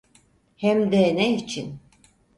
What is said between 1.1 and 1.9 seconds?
ne için?